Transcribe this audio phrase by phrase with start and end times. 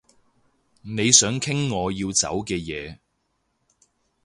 [0.81, 2.97] 你想傾我要走嘅嘢